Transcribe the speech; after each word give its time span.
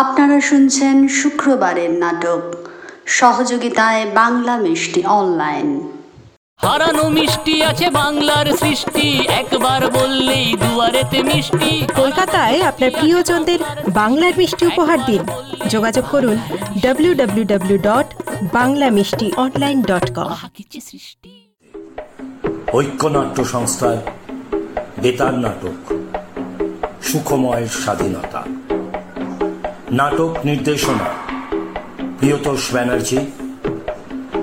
আপনারা 0.00 0.38
শুনছেন 0.40 0.96
শুক্রবারের 1.20 1.92
নাটক 2.02 2.42
সহযোগিতায় 3.18 4.02
বাংলা 4.20 4.54
মিষ্টি 4.66 5.00
অনলাইন। 5.18 5.68
হারানো 6.64 7.04
মিষ্টি 7.18 7.54
আছে 7.70 7.86
বাংলার 8.00 8.46
সৃষ্টি 8.62 9.06
একবার 9.40 9.80
বললেই 9.98 10.48
দুয়ারেতে 10.62 11.18
মিষ্টি। 11.30 11.72
কলকাতায় 12.00 12.58
আপনার 12.70 12.90
প্রিয়জনদের 12.98 13.60
বাংলার 14.00 14.34
মিষ্টি 14.40 14.64
উপহার 14.70 14.98
দিন। 15.08 15.22
যোগাযোগ 15.74 16.04
করুন 16.14 16.36
W 16.84 17.12
W 17.20 17.44
W 17.52 17.78
dot 17.88 18.08
Bangla 18.56 18.86
Mishti 18.96 19.26
online 19.44 19.78
dot 19.90 20.06
কম 20.16 20.30
সৃষ্টি। 20.88 21.32
ঐক্যনাট্য 22.78 23.38
সংস্থার 23.54 23.96
বেতার 25.02 25.34
নাটক 25.44 25.78
সুখময়ের 27.08 27.70
স্বাধীনতা। 27.82 28.42
নাটক 29.92 30.36
নির্দেশনা। 30.44 31.08
প্রিয়তোষ 32.18 32.72
ব্যানার্জি, 32.72 33.16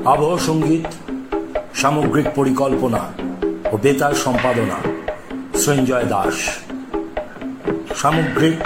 আবহ 0.06 0.38
সংগীত, 0.38 1.10
সামগ্রিক 1.76 2.26
পরিকল্পনা 2.36 3.00
ও 3.72 3.78
বেতার 3.78 4.14
সম্পাদনা, 4.14 4.76
সঞ্জয় 5.60 6.04
দাস। 6.04 6.34
সামগ্রিক 7.96 8.64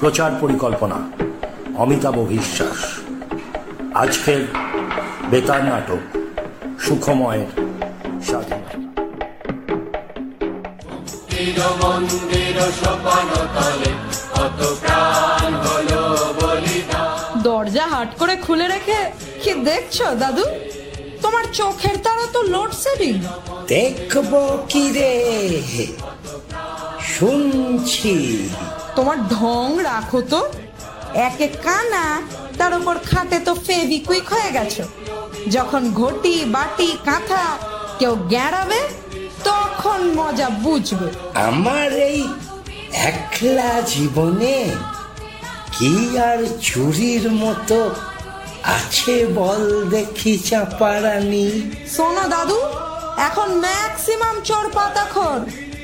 প্রচার 0.00 0.30
পরিকল্পনা, 0.40 0.94
অমিতাভ 1.76 2.18
বিশ্বাস। 2.18 2.98
আজকের 3.94 4.46
বেতার 5.30 5.64
নাটক, 5.64 6.18
সুখময়ের 6.80 7.46
স্বাধীন। 8.24 8.84
মন্দির 11.82 12.60
সপন 12.82 13.26
তলে 13.54 13.92
স্বাধীনতা 14.12 15.33
দরজা 17.74 17.86
হাট 17.94 18.10
করে 18.20 18.34
খুলে 18.44 18.66
রেখে 18.74 19.00
কি 19.42 19.52
দেখছ 19.68 19.96
দাদু? 20.22 20.44
তোমার 21.22 21.44
চোখের 21.58 21.96
তারা 22.04 22.26
তো 22.34 22.40
লোডশেডিং 22.54 23.14
দেখব 23.72 24.32
কি 24.70 24.84
রে? 24.96 25.12
শুনছি। 27.14 28.14
তোমার 28.96 29.18
ঢং 29.34 29.66
রাখো 29.90 30.20
তো। 30.32 30.40
একে 31.28 31.46
কানা 31.66 32.04
তার 32.58 32.72
উপর 32.78 32.96
খাটে 33.10 33.38
তো 33.46 33.52
ফেভিকুইক 33.66 34.26
হয়ে 34.34 34.50
গেছো। 34.56 34.84
যখন 35.56 35.82
ঘটি 36.00 36.34
বাটি 36.54 36.88
কাঁথা 37.06 37.44
কেউ 37.98 38.14
গ্যাড়াবে 38.32 38.80
তখন 39.48 40.00
মজা 40.18 40.48
বুঝবে। 40.64 41.08
আমার 41.48 41.88
এই 42.08 42.18
একলা 43.10 43.72
জীবনে 43.92 44.56
কি 45.78 45.92
আর 46.20 46.40
চুরির 46.60 47.24
মতো 47.32 47.80
আছে 48.70 49.16
বল 49.34 49.62
দেখি 49.90 50.38
চাপারানি? 50.38 51.46
শোনো 51.96 52.24
দাদু 52.28 52.60
এখন 53.18 53.48
ম্যাক্সিমাম 53.60 54.36
চোর 54.44 54.66
পাতাখোর 54.70 55.40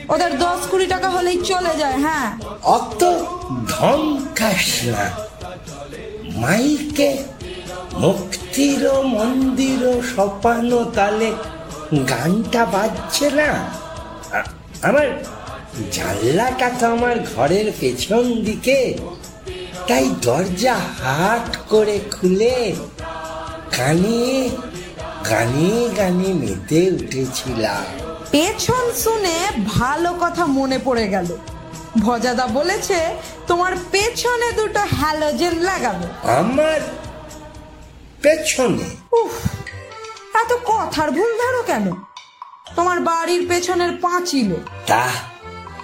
ওদের 0.09 0.33
দশ 0.39 0.61
কুড়ি 0.71 0.87
টাকা 0.87 1.09
হলেই 1.11 1.39
চলে 1.43 1.73
যায় 1.77 1.99
হ্যাঁ। 1.99 2.29
অত 2.69 3.03
ধমকাস 3.69 4.69
না। 4.87 5.05
মাইকে 6.37 7.11
মুক্তির 7.95 8.83
মন্দির 9.09 9.83
সপানো 10.17 10.85
তালে 10.95 11.31
গানটা 12.07 12.67
বাজছে 12.67 13.27
না? 13.31 13.51
আমার 14.83 15.09
জানলাটা 15.93 16.69
তো 16.81 16.85
আমার 16.87 17.17
ঘরের 17.37 17.73
পেছন 17.81 18.25
দিকে। 18.45 18.79
তাই 19.91 20.09
দরজা 20.23 20.77
হাট 21.03 21.57
করে 21.69 21.97
খুলে 22.11 22.59
কানে 23.77 24.51
গানে 25.31 25.71
গানে 25.97 26.29
মেতে 26.43 26.81
উঠেছিলাম। 26.99 27.85
পেছন 28.31 28.85
শুনে 28.97 29.37
ভালো 29.67 30.11
কথা 30.21 30.47
মনে 30.59 30.79
পড়ে 30.85 31.07
গেল। 31.09 31.29
ভজাদা 31.99 32.47
বলেছে 32.47 32.99
তোমার 33.47 33.73
পেছনে 33.91 34.49
দুটো 34.53 34.83
হ্যালোজেন 34.99 35.55
লাগাবে। 35.59 36.07
আমার 36.39 36.81
পেছনে? 38.23 38.87
উফ 39.13 39.35
এত 40.43 40.53
কথার 40.65 41.11
ভুল 41.11 41.31
ধরো 41.43 41.63
কেন? 41.63 41.87
তোমার 42.77 43.01
বাড়ির 43.01 43.43
পেছনের 43.49 43.93
পাঁচিলে। 44.03 44.59
তা 44.87 45.05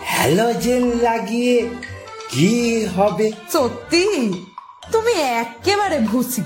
হ্যালোজেন 0.05 0.85
লাগিয়ে 1.03 1.57
কি 2.33 2.51
হবে? 2.97 3.27
সত্যি? 3.53 4.05
তুমি 4.93 5.15
একেবারে 5.43 5.99
ভুসি। 6.11 6.43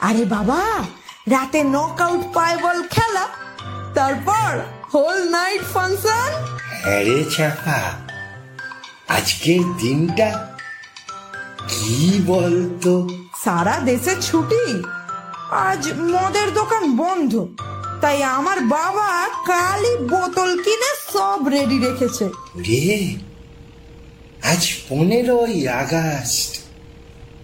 আরে 0.00 0.24
বাবা 0.34 0.60
রাতে 1.32 1.60
নক 1.74 1.98
আউট 2.06 2.22
পাইবল 2.36 2.78
খেলা 2.94 3.24
তারপর 3.94 4.50
হোল 4.94 5.18
নাইট 5.36 5.62
ফাংশন 5.74 6.30
হ্যারে 6.84 7.18
চাপা 7.34 7.80
আজকের 9.16 9.64
দিনটা 9.82 10.28
কি 11.70 11.98
বলতো? 12.26 12.92
সারা 13.44 13.76
দেশে 13.88 14.14
ছুটি 14.26 14.64
আজ 15.66 15.82
মদের 16.12 16.48
দোকান 16.54 16.84
বন্ধ 16.96 17.32
তাই 18.02 18.18
আমার 18.36 18.58
বাবা 18.76 19.08
কালি 19.46 19.92
বোতল 20.10 20.50
কিনে 20.64 20.90
সব 21.12 21.40
রেডি 21.54 21.78
রেখেছে। 21.86 22.26
রে 22.66 22.84
আজ 24.42 24.74
পনেরোই 24.88 25.68
আগস্ট। 25.68 26.52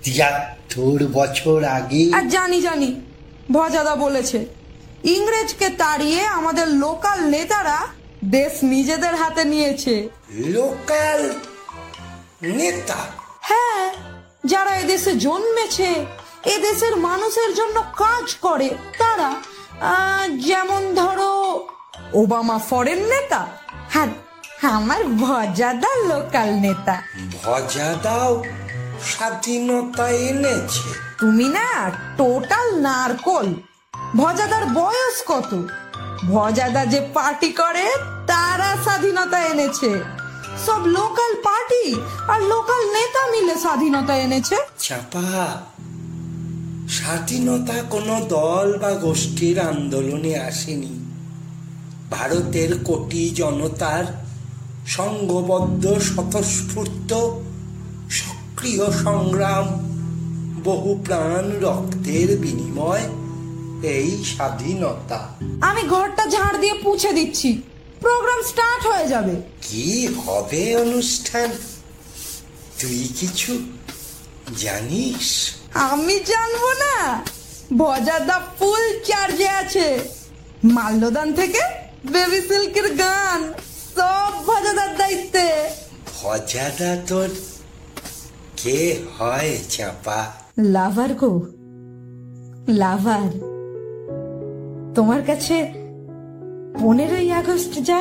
তিয়াত্তর 0.03 0.98
বছর 1.12 1.64
আগে। 1.64 2.12
আর 2.14 2.28
জানি 2.28 2.60
জানি 2.60 3.00
ভজাদা 3.53 3.97
বলেছে 3.97 4.47
ইংরেজকে 5.04 5.69
তাড়িয়ে 5.69 6.26
আমাদের 6.26 6.69
লোকাল 6.69 7.19
নেতারা 7.20 7.78
দেশ 8.31 8.53
নিজেদের 8.62 9.14
হাতে 9.14 9.44
নিয়েছে। 9.44 10.08
লোকাল 10.47 11.31
নেতা? 12.42 13.00
হ্যাঁ 13.41 13.94
যারা 14.47 14.76
এদেশে 14.76 15.12
জন্মেছে 15.16 15.91
এদেশের 16.44 16.97
মানুষের 16.97 17.54
জন্য 17.54 17.82
কাজ 17.97 18.34
করে 18.34 18.69
তারা 18.98 19.31
যেমন 20.37 20.94
ধরো 20.94 21.32
ওবামা 22.12 22.58
ফরেন 22.58 22.98
নেতা 22.98 23.47
হ্যাঁ 23.91 24.06
আমার 24.62 25.04
ভজাদা 25.04 25.88
লোকাল 26.08 26.54
নেতা। 26.54 27.02
ভজাদাও 27.44 28.42
স্বাধীনতা 29.04 30.08
এনেছে। 30.08 30.88
তুমি 31.19 31.48
না 31.48 31.91
টোটাল 32.16 32.80
নারকল। 32.80 33.54
ভজাদার 34.16 34.66
বয়স 34.66 35.22
কত? 35.26 35.62
ভজাদা 36.28 36.86
যে 36.86 37.00
পার্টি 37.14 37.52
করে 37.52 37.86
তারা 38.26 38.76
স্বাধীনতা 38.82 39.38
এনেছে। 39.41 40.00
সব 40.66 40.86
লোকাল 40.86 41.34
পার্টি 41.42 42.00
আর 42.28 42.42
লোকাল 42.42 42.82
নেতা 42.92 43.30
মিলে 43.30 43.54
স্বাধীনতা 43.54 44.14
এনেছে। 44.16 44.56
চাপা 44.78 45.62
স্বাধীনতা 46.88 47.82
কোনো 47.90 48.20
দল 48.28 48.78
বা 48.78 48.90
গোষ্ঠীর 48.90 49.60
আন্দোলনে 49.60 50.40
আসেনি। 50.40 51.00
ভারতের 52.10 52.78
কোটি 52.84 53.30
জনতার 53.30 54.28
সংঘবদ্ধ 54.88 55.99
স্বতঃস্ফূর্ত 55.99 57.12
সক্রিয় 58.10 58.93
সংগ্রাম 58.93 59.66
বহু 60.65 61.03
প্রাণ 61.04 61.60
রক্তের 61.60 62.37
বিনিময় 62.37 63.04
এই 63.88 64.25
স্বাধীনতা। 64.25 65.34
আমি 65.60 65.82
ঘরটা 65.82 66.26
ঝাড় 66.26 66.59
দিয়ে 66.59 66.75
পুছে 66.75 67.12
দিচ্ছি। 67.12 67.62
প্রোগ্রাম 68.00 68.43
স্টার্ট 68.43 68.87
হয়ে 68.87 69.09
যাবে। 69.09 69.34
কি 69.62 70.09
হবে 70.26 70.76
অনুষ্ঠান? 70.76 71.50
তুই 72.81 73.09
কিছু 73.20 73.60
জানিস? 74.56 75.50
আমি 75.75 76.20
জানব 76.20 76.62
না। 76.79 77.25
ভজাদা 77.79 78.40
ফুল 78.58 78.99
চার্জে 79.05 79.49
আছে। 79.49 79.99
মাল্যদান 80.64 81.32
থেকে 81.32 81.61
বেবি 82.11 82.40
সিল্কের 82.40 82.94
গান। 82.94 83.52
সব 83.99 84.33
ভজাদার 84.47 84.91
দায়িত্বে। 84.97 85.47
ভজাদা 86.19 86.91
তোর 87.09 87.31
কে 88.56 88.79
হয় 89.19 89.53
চাপা? 89.71 90.21
লাভার 90.59 91.15
গো 91.15 91.33
লাভার। 92.69 93.31
তোমার 94.95 95.23
কাছে 95.23 95.56
পনেরোই 96.81 97.29
আগস্ট 97.33 97.75
যা 97.89 98.00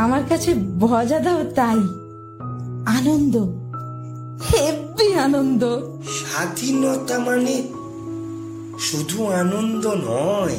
আমার 0.00 0.22
কাছে 0.28 0.50
ভজাদাও 0.54 1.40
তাই। 1.54 1.80
আনন্দ 2.96 3.34
হেব্বি 4.48 5.08
আনন্দ। 5.26 5.62
স্বাধীনতা 6.18 7.16
মানে 7.18 7.56
শুধু 8.80 9.18
আনন্দ 9.42 9.84
নয় 10.08 10.58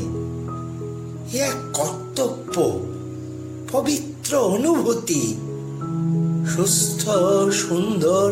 এক 1.48 1.58
কর্তব্য। 1.74 2.56
পবিত্র 3.74 4.32
অনুভূতি। 4.56 5.24
সুস্থ 6.54 7.04
সুন্দর 7.64 8.28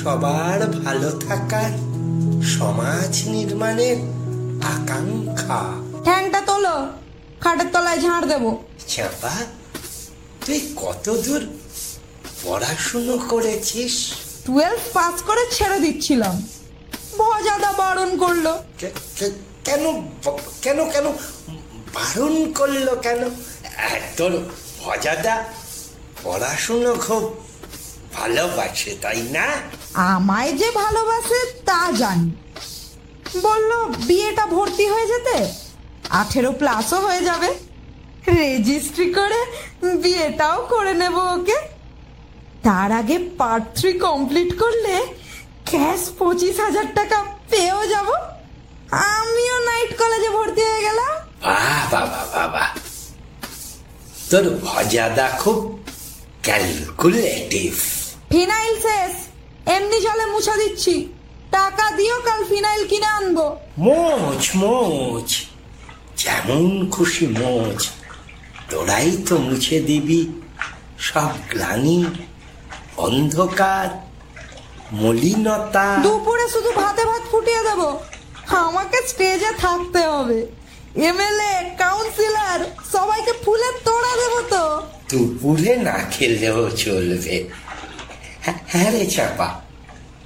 সবার 0.00 0.60
ভালো 0.84 1.10
থাকার 1.26 1.72
সমাজ 2.54 3.12
নির্মাণের 3.34 3.98
আকাঙ্ক্ষা। 4.72 5.62
ঠ্যাংটা 6.06 6.40
তোলো 6.48 6.76
খাটের 7.42 7.68
তলায় 7.72 8.00
ঝাড় 8.04 8.26
দেবো। 8.32 8.50
চাপা 8.92 9.34
তুই 10.46 10.58
কত 10.82 11.04
দূর 11.24 11.42
পড়াশুনো 12.42 13.14
করেছিস? 13.32 13.94
টুয়েলভ 14.46 14.82
পাস 14.96 15.16
করে 15.28 15.42
ছেড়ে 15.56 15.78
দিচ্ছিলাম। 15.84 16.34
ভজাদা 17.18 17.70
বারণ 17.80 18.10
করল। 18.22 18.46
কেন 19.66 19.84
কেন 20.64 20.78
কেন 20.94 21.06
বারণ 21.96 22.34
করল 22.58 22.88
কেন? 23.06 23.22
তোর 24.16 24.32
ভজাদা 24.84 25.44
পড়াশুনো 26.24 26.94
খুব 26.94 27.22
ভালোবাসে 28.14 28.92
তাই 29.02 29.22
না? 29.36 29.46
আমায় 29.94 30.52
যে 30.52 30.70
ভালোবাসে 30.70 31.40
তা 31.66 31.80
জানি। 31.92 32.30
বলল 33.42 33.70
বিয়েটা 34.06 34.46
ভর্তি 34.46 34.84
হয়ে 34.86 35.06
যেতে 35.06 35.36
আঠেরো 36.10 36.52
প্লাসও 36.52 36.98
হয়ে 37.06 37.20
যাবে। 37.20 37.48
রেজিস্ট্রি 38.36 39.14
করে 39.14 39.40
বিয়েটাও 40.02 40.66
করে 40.66 40.94
নেব 40.94 41.16
ওকে। 41.34 41.58
তার 42.62 42.92
আগে 42.92 43.16
পার্ট 43.38 43.64
থ্রি 43.78 43.90
কমপ্লিট 43.98 44.50
করলে 44.58 44.94
ক্যাশ 45.70 46.00
পঁচিশ 46.18 46.60
হাজার 46.60 46.86
টাকা 46.94 47.18
পেয়েও 47.50 47.82
যাব। 47.86 48.08
আমিও 48.92 49.56
নাইট 49.68 49.90
কলেজে 49.98 50.30
ভর্তি 50.36 50.62
হয়ে 50.68 50.82
গেলাম। 50.82 51.10
বাহ 51.44 51.80
বাবা 51.92 52.20
বাবা 52.34 52.62
তোর 54.30 54.46
ভজাদা 54.66 55.26
খুব 55.40 55.58
ক্যালকুলেটিভ 56.42 57.72
ফিনাইল 58.30 58.74
শেষ। 58.84 59.14
এমনি 59.74 59.98
জলে 60.00 60.26
মুছা 60.26 60.54
দিচ্ছি। 60.56 60.94
টাকা 61.50 61.86
দিও 61.90 62.16
কাল 62.26 62.40
ফিনাইল 62.50 62.82
কিনে 62.90 63.08
আনব। 63.18 63.38
মোচ 63.78 64.42
মোচ 64.54 65.28
যেমন 66.16 66.90
খুশি 66.90 67.26
মোচ। 67.40 67.80
তোরাই 68.70 69.10
তো 69.28 69.34
মুছে 69.38 69.78
দিবি। 69.80 70.20
সব 70.98 71.32
গ্লানি 71.50 71.98
অন্ধকার 73.06 73.88
মলিনতা। 74.92 75.86
দুপুরে 76.02 76.46
শুধু 76.48 76.70
ভাতে 76.80 77.02
ভাত 77.04 77.22
ফুটিয়ে 77.30 77.62
দেবো। 77.68 77.88
আমাকে 78.62 78.98
স্টেজে 79.06 79.50
থাকতে 79.58 80.00
হবে। 80.12 80.40
এমএলএ 80.96 81.76
কাউন্সিলর 81.78 82.60
সবাইকে 82.92 83.32
ফুলের 83.44 83.72
তোড়া 83.84 84.16
দেবো 84.16 84.40
তো। 84.50 84.82
দুপুরে 85.08 85.76
না 85.76 85.98
খেলেও 86.10 86.70
চলবে। 86.70 87.48
হ্যাঁ- 88.40 88.58
হ্যাঁ 88.68 88.90
রে 88.90 89.06
চাপা 89.06 89.60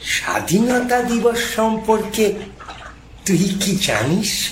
স্বাধীনতা 0.03 1.03
দিবস 1.03 1.39
সম্পর্কে 1.57 2.33
তুই 3.27 3.39
কি 3.39 3.77
জানিস? 3.77 4.49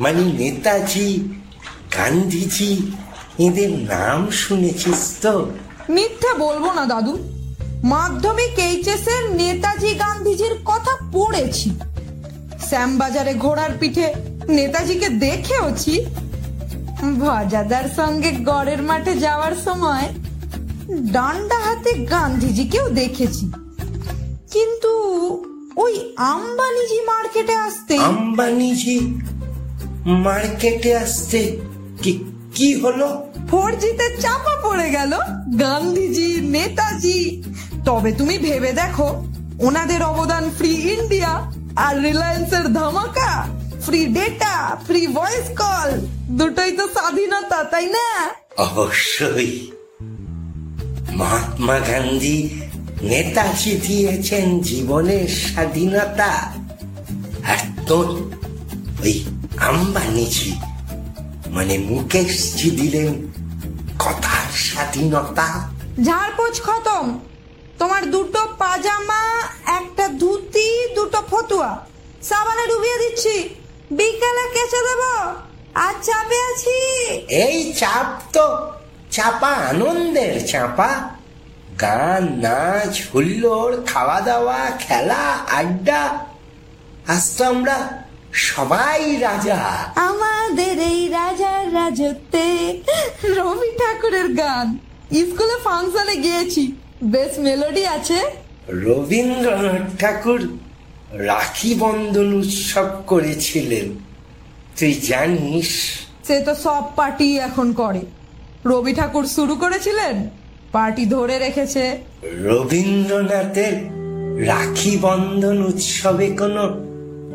মানে 0.00 0.20
নেতাজি 0.20 1.28
গান্ধীজি 1.96 2.92
এদের 3.38 3.70
নাম 3.70 4.30
শুনেছিস 4.30 5.16
তো? 5.22 5.50
মিথ্যা 5.88 6.34
বলব 6.34 6.72
না 6.72 6.86
দাদু। 6.86 7.18
মাধ্যমিক 7.84 8.58
এইচএস 8.58 9.08
এর 9.08 9.30
নেতাজি 9.30 9.94
গান্ধীজির 9.94 10.58
কথা 10.64 10.96
পড়েছি। 11.12 11.70
শ্যামবাজারে 12.68 13.32
ঘোড়ার 13.34 13.72
পিঠে 13.80 14.06
নেতাজিকে 14.48 15.08
দেখেওছি 15.24 15.94
ভাজাদার 17.20 17.86
সঙ্গে 17.98 18.30
গড়ের 18.50 18.80
মাঠে 18.82 19.12
যাওয়ার 19.24 19.54
সময় 19.66 20.06
ডান্ডা 21.16 21.58
হাতে 21.66 21.90
গান্ধীজিকেও 22.14 22.86
দেখেছি। 23.00 23.44
কিন্তু 24.54 24.92
ওই 25.76 25.94
আম্বানিজি 26.32 26.98
মার্কেটে 27.10 27.54
আসতে 27.66 27.94
আম্বানিজি 27.98 28.98
মার্কেটে 30.26 30.90
আসতে 30.96 31.40
কি 32.02 32.12
কি 32.56 32.68
হলো? 32.82 33.08
ফোরজিতে 33.50 34.06
চাপা 34.20 34.54
পড়ে 34.64 34.88
গেল 34.90 35.12
গান্ধীজি 35.60 36.28
নেতাজি। 36.54 37.18
তবে 37.84 38.10
তুমি 38.12 38.36
ভেবে 38.38 38.70
দেখো 38.72 39.08
ওনাদের 39.66 40.00
অবদান 40.02 40.44
ফ্রি 40.56 40.72
ইন্ডিয়া। 40.96 41.32
আর 41.76 42.02
রিলায়েন্সের 42.02 42.72
ধামাকা? 42.72 43.48
Free 43.84 44.06
data 44.06 44.76
free 44.86 45.06
voice 45.06 45.58
call 45.58 46.06
দুটোই 46.28 46.72
তো 46.72 46.88
স্বাধীনতা 46.88 47.64
তাই 47.64 47.86
না? 47.86 48.30
অবশ্যই। 48.56 49.70
মহাত্মা 51.10 51.78
গান্ধী 51.78 52.60
নেতাজি 53.02 53.76
দিয়েছেন 53.76 54.60
জীবনের 54.60 55.28
স্বাধীনতা। 55.28 56.54
আর 57.48 57.86
তোর 57.86 58.06
ওই 59.02 59.24
আম্বানিজি 59.56 60.54
মানে 61.46 61.78
মুকেশজি 61.78 62.70
দিলেন 62.70 63.32
কথার 63.98 64.52
স্বাধীনতা। 64.52 65.68
ঝাড়পোছ 66.04 66.62
খতম। 66.62 67.18
তোমার 67.86 68.10
দুটো 68.10 68.42
পাজামা 68.58 69.22
একটা 69.78 70.08
ধুতি 70.20 70.68
দুটো 70.96 71.20
ফতুয়া। 71.30 71.72
সাবানে 72.22 72.64
ডুবিয়ে 72.70 72.98
দিচ্ছি। 72.98 73.36
বিকালে 73.90 74.44
কেচে 74.54 74.80
দেবো। 74.88 75.14
আর 75.74 75.94
চাপে 76.02 76.38
আছি। 76.50 76.78
এই 77.44 77.72
চাপ 77.72 78.08
তো 78.32 78.46
চাপা 79.10 79.52
আনন্দের 79.70 80.34
চাপা। 80.46 80.90
গান 81.80 82.24
নাচ 82.44 82.94
হুল্লোড় 83.08 83.74
খাওয়া 83.86 84.20
দাওয়া 84.20 84.60
খেলা 84.78 85.24
আড্ডা। 85.58 86.02
আজ 87.08 87.24
তো 87.36 87.42
আমরা 87.44 87.78
সবাই 88.32 89.16
রাজা। 89.16 89.60
আমাদের 90.08 90.76
এই 90.92 91.00
রাজার 91.08 91.74
রাজত্বে 91.74 92.46
রবি 93.36 93.70
ঠাকুরের 93.80 94.28
গান। 94.34 94.66
স্কুলে 95.28 95.56
ফাংশনে 95.64 96.16
গিয়েছি। 96.16 96.64
বেশ 97.04 97.38
মেলোডি 97.38 97.86
আছে। 97.86 98.18
রবীন্দ্রনাথ 98.68 100.00
ঠাকুর 100.00 100.58
রাখি 101.12 101.74
বন্ধন 101.74 102.32
উৎসব 102.32 102.86
করেছিলেন। 103.06 103.94
তুই 104.78 104.94
জানিস? 104.94 105.68
সে 106.26 106.40
তো 106.40 106.54
সব 106.54 106.84
পার্টি 106.96 107.38
এখন 107.38 107.72
করে। 107.72 108.00
রবি 108.66 108.94
ঠাকুর 108.94 109.26
শুরু 109.26 109.54
করেছিলেন? 109.54 110.28
পার্টি 110.72 111.06
ধরে 111.06 111.38
রেখেছে। 111.38 111.98
রবীন্দ্রনাথের 112.22 113.74
রাখি 114.46 114.98
বন্ধন 115.00 115.66
উৎসবে 115.66 116.26
কোনো 116.30 116.62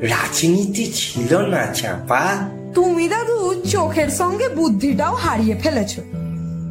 রাজনীতি 0.02 0.92
ছিল 0.96 1.38
না 1.38 1.74
চাপা? 1.74 2.50
তুমি 2.76 3.08
দাদু 3.08 3.62
চোখের 3.70 4.10
সঙ্গে 4.10 4.50
বুদ্ধিটাও 4.50 5.16
হারিয়ে 5.16 5.56
ফেলেছ। 5.56 6.00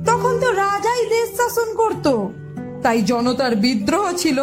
তখন 0.07 0.41
তো 0.41 0.53
রাজাই 0.53 1.07
দেশ 1.07 1.37
শাসন 1.37 1.75
করত। 1.75 2.29
তাই 2.83 3.03
জনতার 3.03 3.57
বিদ্রোহ 3.57 4.13
ছিল 4.17 4.43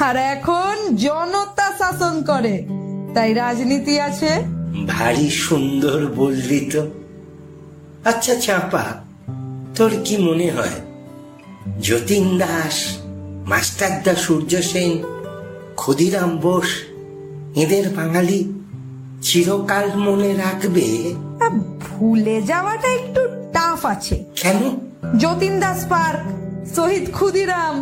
আর 0.00 0.16
এখন 0.16 0.96
জনতা 0.96 1.72
শাসন 1.78 2.22
করে। 2.22 2.66
তাই 3.14 3.34
রাজনীতি 3.34 4.00
আছে? 4.00 4.30
ভারী 4.86 5.30
সুন্দর 5.30 6.06
বললি 6.16 6.70
তো। 6.72 6.90
আচ্ছা 8.04 8.34
চাপা 8.34 8.84
তোর 9.76 9.90
কি 10.04 10.16
মনে 10.16 10.50
হয়? 10.50 10.78
যতীন 11.82 12.38
দাস 12.38 12.96
মাস্টারদা 13.46 14.14
সূর্য 14.14 14.62
সেন 14.62 15.02
ক্ষুদিরাম 15.76 16.36
বোস 16.36 16.70
এদের 17.56 17.88
বাঙালি 17.88 18.52
চিরকাল 19.22 19.90
মনে 19.96 20.34
রাখবে? 20.34 21.14
ভুলে 21.80 22.42
যাওয়াটা 22.42 22.88
একটু 22.88 23.20
টাফ 23.52 23.86
আছে। 23.86 24.24
কেন? 24.42 24.60
যতীন 25.18 25.60
দাস 25.60 25.86
পার্ক। 25.88 26.41
শহীদ 26.66 27.14
ক্ষুদিরাম, 27.14 27.76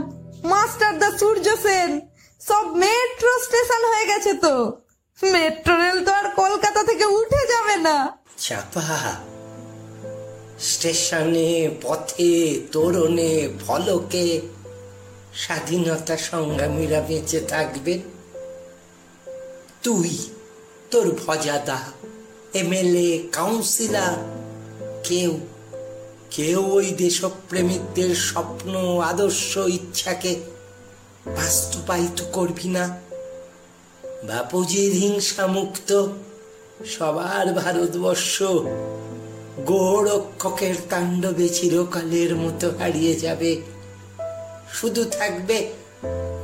মাস্টার 0.45 0.99
দা 0.99 1.11
সূর্য 1.19 1.57
সেন, 1.63 2.01
সব 2.41 2.65
মেট্রো 2.75 3.33
স্টেশন 3.45 3.85
হয়ে 3.85 4.07
গেছে 4.07 4.35
তো। 4.35 4.73
মেট্রো 5.23 5.77
রেল 5.77 6.05
তো 6.05 6.13
আর 6.13 6.31
কলকাতা 6.37 6.85
থেকে 6.85 7.05
উঠে 7.05 7.47
যাবে 7.47 7.77
না। 7.77 8.19
চাপা। 8.39 9.15
স্টেশনে, 10.59 11.71
পথে, 11.83 12.61
তোরণে, 12.73 13.49
ফলকে 13.67 14.41
স্বাধীনতা 15.35 16.17
সংগ্রামীরা 16.17 17.01
বেঁচে 17.01 17.41
থাকবে। 17.41 17.99
তুই, 19.83 20.19
তোর 20.91 21.17
ভজাদা, 21.27 21.79
এমএলএ, 22.55 23.29
কাউন্সিলর, 23.33 24.17
কেউ 25.05 25.39
কেউ 26.31 26.61
ওই 26.73 26.87
দেশপ্রেমিকদের 27.03 28.11
স্বপ্ন, 28.29 28.73
আদর্শ, 29.11 29.51
ইচ্ছাকে 29.57 30.33
বাস্তবায়িত 31.27 32.19
করবি 32.33 32.69
না। 32.69 32.85
বাপুজির 34.29 34.93
হিংসা 34.93 35.45
মুক্ত 35.47 35.91
সবার 36.97 37.47
ভারতবর্ষ 37.61 38.35
গোরক্ষকের 39.71 40.77
তাণ্ডবে 40.91 41.49
চিরকালের 41.49 42.33
মতো 42.37 42.67
হারিয়ে 42.79 43.15
যাবে। 43.21 43.53
শুধু 44.75 45.03
থাকবে 45.05 45.57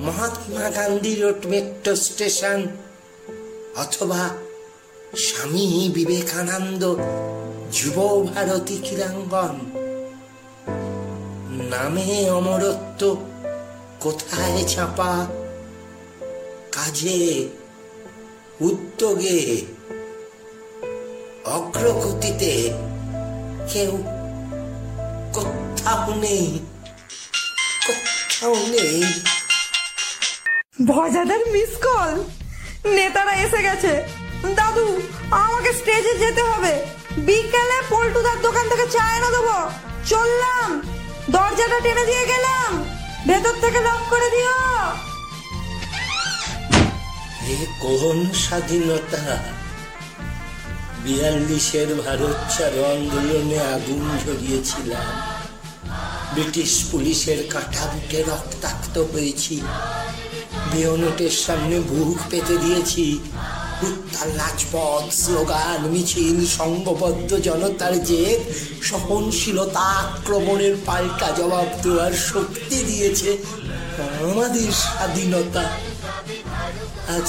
Mahatma 0.01 0.67
Gandhi 0.71 1.15
road 1.15 1.41
metro 1.47 1.93
station, 1.97 2.61
অথবা 3.77 4.23
স্বামী 5.17 5.67
বিবেকানন্দ 5.95 6.83
যুব 7.73 8.27
ভারতী 8.35 8.77
ক্রীড়াঙ্গন 8.79 9.55
নামে 11.71 12.31
অমরত্ব 12.31 13.17
কোথায় 14.01 14.65
চাপা 14.65 15.27
কাজে, 16.73 17.49
উদ্যোগে, 18.61 19.63
অগ্রগতিতে 21.45 22.73
কেউ 23.73 23.93
কোথাও 25.33 26.15
নেই 26.15 26.61
কোথাও 27.87 28.55
নেই। 28.55 29.03
ভজাদার 30.87 31.43
মিস 31.53 31.73
কল 31.83 32.25
নেতারা 32.85 33.35
এসে 33.35 33.63
গেছে। 33.63 34.03
দাদু, 34.55 35.01
আমাকে 35.31 35.73
স্টেজে 35.73 36.15
যেতে 36.19 36.43
হবে। 36.43 36.96
বিকেলে 37.17 37.79
পল্টুদার 37.91 38.43
দোকান 38.43 38.69
থেকে 38.69 38.87
চা 38.91 39.17
এনে 39.17 39.31
দেবো। 39.31 39.71
চললাম। 40.07 40.83
দরজাটা 41.31 41.81
টেনে 41.81 42.05
দিয়ে 42.07 42.27
গেলাম। 42.27 42.85
ভেতর 43.27 43.55
থেকে 43.61 43.81
লক 43.81 44.01
করে 44.11 44.31
দিও। 44.31 44.57
এ 47.53 47.67
কোন 47.81 48.33
স্বাধীনতা? 48.35 49.23
বিয়াল্লিশের 51.05 51.95
ভারত 52.07 52.59
ছাড়ো 52.59 52.85
আন্দোলনে 52.85 53.59
আগুন 53.59 54.19
ঝরিয়েছিলাম 54.25 55.09
ব্রিটিশ 56.33 56.85
পুলিশের 56.91 57.49
কাঁটা 57.51 57.87
বুটে 57.87 58.23
রক্তাক্ত 58.23 58.99
হয়েছি 58.99 59.61
বেয়নটের 60.73 61.31
সামনে 61.31 61.81
বুক 61.81 62.19
পেতে 62.31 62.57
দিয়েছি। 62.57 63.19
উত্তাল 63.83 64.31
রাজপথ, 64.43 65.05
স্লোগান, 65.23 65.81
মিছিল, 65.93 66.39
সংঘবদ্ধ 66.59 67.31
জনতার 67.49 67.95
যে 68.05 68.23
সহনশীলতা, 68.83 69.87
আক্রমণের 70.05 70.75
পাল্টা 70.87 71.29
জবাব 71.39 71.69
দেওয়ার 71.83 72.13
শক্তি 72.31 72.79
দিয়েছে 72.89 73.31
আমাদের 74.31 74.69
স্বাধীনতা। 74.83 75.65
আজ 77.17 77.29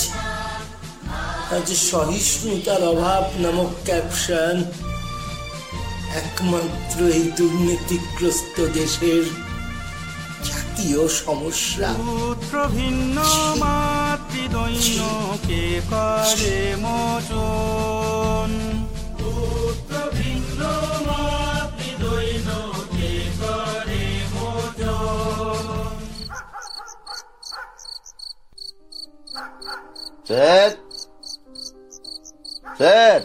আজ 1.56 1.68
সহিষ্ণুতার 1.92 2.82
অভাব 2.94 3.24
নামক 3.44 3.72
ক্যাপশন 3.86 4.56
একমাত্র 6.24 6.98
এই 7.18 7.26
দুর্নীতিগ্রস্ত 7.38 8.58
দেশের 8.80 9.24
জাতীয় 10.50 11.02
সমস্যা। 11.08 11.90
ভিন্ন 12.78 13.18
করে 16.28 16.60
মোচন। 16.84 18.52
পুত্র 19.20 19.94
ভিন্ন 20.18 20.62
মাতৃদৈন্য 21.08 22.50
করে 23.42 24.04
স্যার? 30.30 30.72
স্যার? 32.78 33.22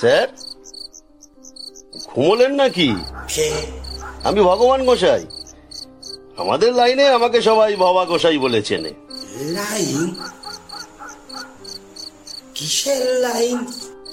স্যার? 0.00 0.28
ঘুমোলেন 2.10 2.52
নাকি? 2.54 2.88
আমি 4.24 4.40
ভগবান 4.50 4.80
গোসাই। 4.88 5.24
আমাদের 6.42 6.70
লাইনে 6.80 7.04
আমাকে 7.08 7.38
সবাই 7.48 7.72
বাবা 7.84 8.02
গোসাই 8.10 8.38
বলে 8.44 8.60
চেনে 8.62 8.92
লাইন? 9.56 10.02
কিসের 12.58 13.20
লাইন? 13.20 13.58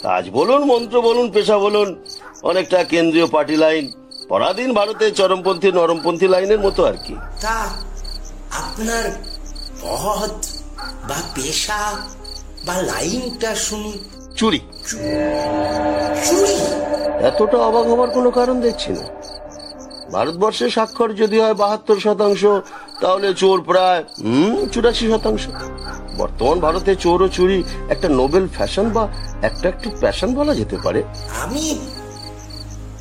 কাজ 0.03 0.29
বলুন 0.29 0.61
মন্ত্র 0.63 1.01
বলুন 1.01 1.31
পেশা 1.31 1.57
বলুন 1.57 1.95
অনেকটা 2.43 2.83
কেন্দ্রীয় 2.83 3.27
পার্টি 3.27 3.55
লাইন। 3.55 3.85
পরাধীন 4.29 4.73
ভারতের 4.73 5.13
চরমপন্থী 5.13 5.71
নরমপন্থী 5.71 6.27
লাইনের 6.27 6.59
মতো 6.59 6.85
আর 6.85 6.97
কি। 7.05 7.15
তা 7.41 7.57
আপনার 8.63 9.05
পথ 9.81 10.45
বা 11.09 11.15
পেশা 11.35 11.81
বা 12.65 12.75
লাইনটা 12.81 13.55
শুনি 13.55 13.93
চুরি। 14.35 14.59
চুরি? 16.29 16.57
এতটা 17.25 17.57
অবাক 17.57 17.85
হবার 17.87 18.09
কোনো 18.09 18.31
কারণ 18.31 18.61
দেখছি 18.61 18.91
না। 18.91 19.05
ভারতবর্ষে 20.11 20.69
স্বাক্ষর 20.69 21.13
যদি 21.13 21.39
হয় 21.39 21.53
বাহাত্তর 21.53 21.97
শতাংশ 21.99 22.43
তাহলে 23.01 23.33
চোর 23.33 23.61
প্রায় 23.61 24.03
হুম 24.23 24.69
চুরাশি 24.69 25.05
শতাংশ। 25.11 25.43
বর্তমান 26.17 26.59
ভারতে 26.59 26.95
চোর 26.95 27.21
ও 27.21 27.27
চুরি 27.27 27.63
একটা 27.89 28.09
নোবেল 28.09 28.47
ফ্যাশন 28.47 28.89
বা 28.89 29.07
একটা 29.41 29.69
একটু 29.69 29.89
প্যাশন 29.99 30.35
বলা 30.35 30.55
যেতে 30.55 30.77
পারে। 30.83 31.03
আমি 31.43 31.79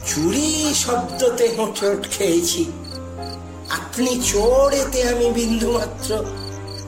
চুরি 0.07 0.75
শব্দতে 0.75 1.55
হোঁচট 1.59 2.11
খেয়েছি। 2.11 2.73
আপনি 3.71 4.21
চোর 4.25 4.73
এতে 4.73 5.09
আমি 5.09 5.31
বিন্দু 5.31 5.73
মাত্র 5.73 6.25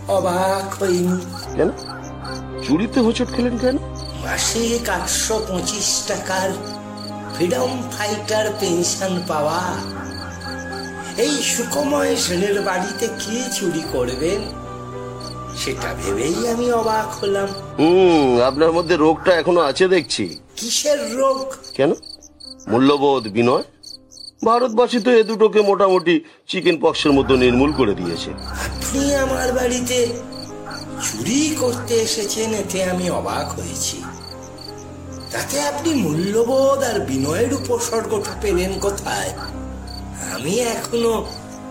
অবাক 0.08 0.82
হইনি। 0.82 1.18
কেন? 1.56 1.70
চুরিতে 2.66 3.00
হোঁচট 3.00 3.28
খেলেন 3.36 3.58
কেন? 3.58 3.76
মাসিক 4.24 4.90
আটশো 4.90 5.46
পঁচিশ 5.48 6.02
টাকার 6.06 6.50
ফ্রিডম 7.34 7.82
ফাইটার 7.98 8.46
পেনশন 8.60 9.22
পাওয়া। 9.28 9.60
এই 11.16 11.42
সুকময় 11.42 12.16
সেনের 12.16 12.62
বাড়িতে 12.62 13.06
কি 13.20 13.44
চুরি 13.54 13.82
করবেন? 13.92 14.65
সেটা 15.56 15.94
ভেবেই 15.94 16.48
আমি 16.48 16.72
অবাক 16.72 17.06
হলাম। 17.06 17.48
হুম 17.78 18.40
আপনার 18.40 18.72
মধ্যে 18.72 18.96
রোগটা 18.96 19.32
এখনও 19.34 19.60
আছে 19.60 19.88
দেখছি। 19.88 20.38
কিসের 20.56 21.16
রোগ? 21.16 21.54
কেন? 21.74 21.94
মূল্যবোধ 22.68 23.28
বিনয়? 23.28 23.62
ভারতবাসী 24.44 25.00
তো 25.00 25.10
এ 25.10 25.22
দুটোকে 25.22 25.60
মোটামুটি 25.60 26.24
চিকেন 26.48 26.80
পক্সের 26.80 27.12
মতো 27.12 27.36
নির্মূল 27.36 27.72
করে 27.72 27.94
দিয়েছে। 27.94 28.30
আপনি 28.66 29.14
আমার 29.14 29.52
বাড়িতে 29.52 30.06
চুরি 31.02 31.56
করতে 31.60 31.94
এসেছেন 31.94 32.54
এতে 32.54 32.84
আমি 32.84 33.10
অবাক 33.10 33.46
হয়েছি। 33.48 33.96
তাতে 35.32 35.60
আপনি 35.62 35.94
মূল্যবোধ 35.94 36.82
আর 36.84 37.00
বিনয়ের 37.00 37.54
উপসর্গটা 37.54 38.32
পেলেন 38.42 38.78
কোথায়? 38.80 39.30
আমি 40.34 40.58
এখনও 40.58 41.26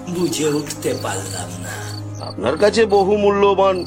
বুঝে 0.10 0.48
উঠতে 0.50 0.94
পারলাম 1.04 1.50
না। 1.64 1.95
আপনার 2.28 2.58
কাছে 2.58 2.86
বহু 2.86 3.18
মূল্যবান 3.18 3.86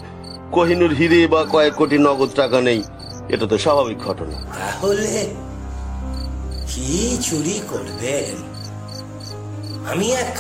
কোহিনুর 0.53 0.93
হিরে 0.95 1.27
বা 1.27 1.45
কয়েক 1.45 1.75
কোটি 1.75 1.99
নগদ 1.99 2.31
টাকা 2.35 2.61
নেই 2.61 2.83
এটা 3.29 3.47
তো 3.47 3.59
স্বাভাবিক 3.59 3.99
ঘটনা। 3.99 4.37
তাহলে 4.59 5.13
কি 6.69 7.19
চুরি 7.23 7.61
করবেন? 7.71 8.35
আমি 9.91 10.07
এক 10.13 10.35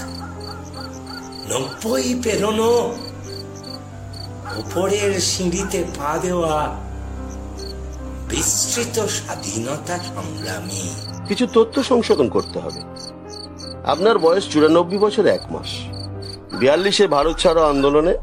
নব্বই 1.51 2.21
পেরোনো 2.25 2.71
উপরের 4.57 5.21
সিঁড়িতে 5.21 5.85
পা 5.99 6.19
দেওয়া 6.23 6.77
বিস্তৃত 8.29 8.97
স্বাধীনতা 9.19 9.97
সংগ্রামী। 9.99 10.83
কিছু 11.29 11.45
তথ্য 11.53 11.75
সংশোধন 11.83 12.29
করতে 12.29 12.59
হবে। 12.59 12.81
আপনার 13.85 14.19
বয়স 14.19 14.45
চুরানব্বই 14.49 14.99
বছর 14.99 15.27
এক 15.27 15.45
মাস। 15.51 15.71
বিয়াল্লিশে 16.61 17.07
ভারত 17.07 17.37
ছাড়ো 17.39 17.63
আন্দোলনে 17.65 18.15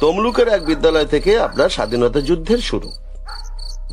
তমলুকের 0.00 0.48
এক 0.48 0.62
বিদ্যালয় 0.64 1.06
থেকে 1.06 1.38
আপনার 1.38 1.70
স্বাধীনতা 1.70 2.20
যুদ্ধের 2.20 2.60
শুরু। 2.70 2.88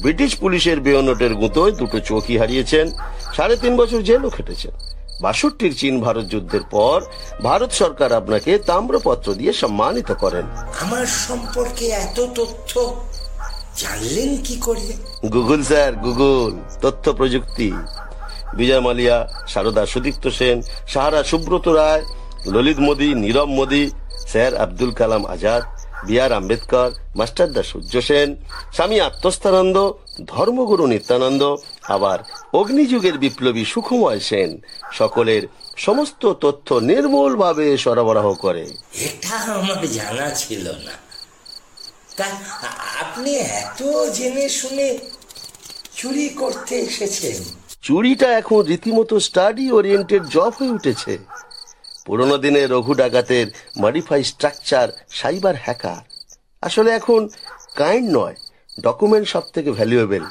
ব্রিটিশ 0.02 0.32
পুলিশের 0.36 0.78
বেয়নটের 0.80 1.34
গুঁতোয় 1.36 1.72
দুটো 1.72 2.00
চোখই 2.00 2.38
হারিয়েছেন 2.38 2.86
সাড়ে 3.36 3.56
তিন 3.58 3.74
বছর 3.78 4.00
জেলও 4.02 4.30
খেটেছেন। 4.30 4.74
বাষট্টির 5.22 5.74
চীন 5.76 5.96
ভারত 6.06 6.26
যুদ্ধের 6.34 6.64
পর 6.72 6.98
ভারত 7.44 7.72
সরকার 7.72 8.10
আপনাকে 8.14 8.52
তাম্রপত্র 8.70 9.28
দিয়ে 9.34 9.54
সম্মানিত 9.54 10.10
করেন। 10.24 10.46
আমার 10.84 11.06
সম্পর্কে 11.28 11.86
এত 12.06 12.18
তথ্য 12.38 12.72
জানলেন 13.82 14.32
কি 14.46 14.56
করে? 14.56 14.88
গুগল 15.36 15.62
স্যার 15.64 15.92
গুগল 15.96 16.52
তথ্য 16.82 17.06
প্রযুক্তি। 17.14 17.70
Vijay 18.58 18.80
Mallya 18.80 19.18
Saradha 19.48 19.86
Sudipta 19.86 20.26
Sen 20.28 20.58
Sahara 20.88 21.24
Subrata 21.24 21.68
Roy 21.68 22.04
Lalit 22.46 22.80
Modi 22.80 23.10
Nirav 23.24 23.50
Modi 23.60 23.84
sir 24.32 24.52
Abdul 24.56 24.92
Kalam 25.00 25.24
Azad 25.26 25.64
B 26.08 26.16
R 26.20 26.32
Ambedkar 26.32 26.92
Masterda 27.16 27.64
Surya 27.64 28.02
Sen 28.02 28.30
Swami 28.74 28.98
Atmasthananda 29.00 29.78
ধর্মগুরু 30.26 30.86
নিত্যানন্দ 30.88 31.44
আবার 31.96 32.20
অগ্নিযুগের 32.54 33.18
বিপ্লবী 33.18 33.66
সুখময় 33.66 34.20
সেন 34.20 34.50
সকলের 35.00 35.44
সমস্ত 35.78 36.34
তথ্য 36.44 36.68
নির্মূলভাবে 36.74 37.78
সরবরাহ 37.78 38.34
করে। 38.34 38.64
এটা 39.08 39.36
আমার 39.54 39.88
জানা 39.88 40.28
ছিল 40.36 40.66
না। 40.86 40.96
তা 42.18 42.28
আপনি 43.02 43.32
এত 43.36 43.82
জেনে 44.18 44.50
শুনে 44.50 44.98
চুরি 45.96 46.30
করতে 46.30 46.76
এসেছেন। 46.76 47.38
চুরিটা 47.82 48.38
এখন 48.38 48.62
রীতিমতো 48.62 49.20
স্টাডি 49.20 49.72
ওরিয়েন্টেড 49.72 50.24
জব 50.24 50.52
হয়ে 50.60 50.70
উঠেছে। 50.70 51.18
পুরোনো 52.06 52.38
দিনে 52.38 52.62
রঘু 52.68 52.94
ডাকাতের 52.94 53.48
মডিফাই 53.82 54.24
স্ট্রাকচার 54.24 54.88
সাইবার 55.10 55.56
হ্যাকার 55.56 56.02
আসলে 56.62 56.90
এখন 56.92 57.22
কাইন্ড 57.76 58.08
নয় 58.18 58.36
ডকুমেন্ট 58.82 59.28
সব 59.28 59.46
থেকে 59.54 59.72
ভ্যালুয়েবেল 59.72 60.26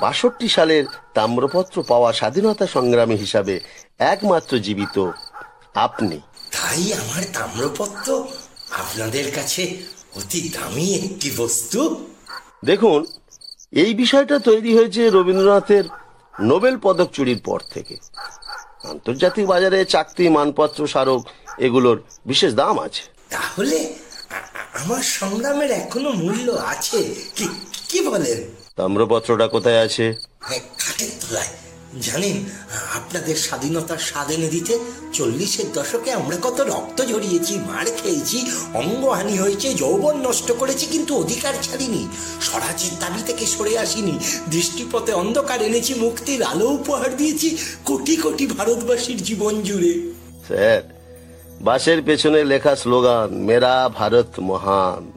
বাষট্টি 0.00 0.48
সালের 0.48 0.84
তাম্রপত্র 1.14 1.76
পাওয়া 1.82 2.12
স্বাধীনতা 2.12 2.66
সংগ্রামী 2.66 3.16
হিসাবে 3.16 3.60
একমাত্র 3.98 4.52
জীবিত 4.58 4.96
আপনি। 5.74 6.20
তাই 6.50 6.82
আমার 6.92 7.24
তাম্রপত্র 7.32 8.08
আপনাদের 8.70 9.26
কাছে 9.32 9.62
অতি 10.16 10.40
দামি 10.48 10.86
একটি 10.94 11.28
বস্তু? 11.36 11.80
দেখুন 12.64 13.00
এই 13.72 13.94
বিষয়টা 13.94 14.38
তৈরি 14.38 14.70
হয়েছে 14.76 15.10
রবীন্দ্রনাথের 15.10 15.84
নোবেল 16.40 16.76
পদক 16.82 17.08
চুরির 17.12 17.40
পর 17.44 17.60
থেকে। 17.74 17.96
আন্তর্জাতিক 18.84 19.46
বাজারে 19.46 19.84
চাকরি 19.84 20.28
মানপত্র 20.28 20.86
স্মারক 20.86 21.20
এগুলোর 21.58 21.98
বিশেষ 22.26 22.54
দাম 22.54 22.78
আছে। 22.78 23.02
তাহলে 23.30 23.78
আমার 24.74 25.02
সংগ্রামের 25.02 25.70
এখনও 25.70 26.12
মূল্য 26.12 26.52
আছে? 26.52 27.00
কি 27.36 27.44
কি 27.88 27.98
বলেন? 28.08 28.38
তাম্রপত্রটা 28.76 29.46
কোথায় 29.48 29.80
আছে? 29.86 30.04
হ্যাঁ, 30.40 30.60
খাটের 30.78 31.10
তলায়। 31.20 31.63
জানেন, 32.00 32.36
আপনাদের 32.94 33.36
স্বাধীনতার 33.36 33.98
স্বাদ 33.98 34.30
এনে 34.30 34.48
দিতে 34.48 34.78
চল্লিশের 35.12 35.72
দশকে 35.72 36.12
আমরা 36.12 36.36
কত 36.42 36.60
রক্ত 36.60 37.04
ঝরিয়েছি, 37.04 37.58
মার 37.58 37.86
খেয়েছি, 38.02 38.50
অঙ্গহানি 38.74 39.38
হয়েছে, 39.38 39.74
যৌবন 39.74 40.16
নষ্ট 40.16 40.52
করেছি, 40.52 40.86
কিন্তু 40.86 41.16
অধিকার 41.16 41.54
ছাড়িনি। 41.62 42.08
স্বরাজের 42.40 42.94
দাবি 43.00 43.22
থেকে 43.26 43.46
সরে 43.46 43.78
আসিনি, 43.78 44.18
দৃষ্টিপথে 44.50 45.12
অন্ধকার 45.12 45.62
এনেছি, 45.62 45.94
মুক্তির 45.94 46.42
আলো 46.42 46.66
উপহার 46.68 47.16
দিয়েছি 47.16 47.56
কোটি 47.84 48.16
কোটি 48.16 48.46
ভারতবাসীর 48.46 49.22
জীবন 49.22 49.62
জুড়ে। 49.62 49.92
স্যার, 50.48 50.82
বাসের 51.60 52.02
পেছনে 52.02 52.44
লেখা 52.44 52.76
স্লোগান, 52.76 53.30
মেরা 53.30 53.88
ভারত 53.88 54.38
মহান। 54.40 55.12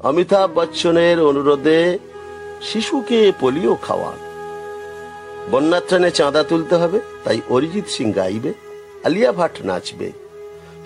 অমিতাভ 0.00 0.50
বচ্চনের 0.54 1.20
অনুরোধে 1.20 1.98
শিশুকে 2.72 3.32
পোলিও 3.40 3.76
খাওয়ান। 3.86 4.33
বন্যার 5.52 5.84
ত্রাণে 5.88 6.10
চাঁদা 6.18 6.42
তুলতে 6.50 6.74
হবে, 6.82 6.98
তাই 7.24 7.38
অরিজিৎ 7.54 7.86
সিং 7.94 8.06
গাইবে, 8.18 8.50
আলিয়া 9.06 9.32
ভাট 9.38 9.54
নাচবে। 9.68 10.08